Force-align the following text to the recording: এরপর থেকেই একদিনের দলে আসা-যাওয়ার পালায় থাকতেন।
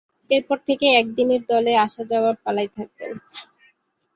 এরপর 0.31 0.57
থেকেই 0.67 0.97
একদিনের 1.01 1.41
দলে 1.51 1.73
আসা-যাওয়ার 1.85 2.35
পালায় 2.43 2.71
থাকতেন। 2.75 3.11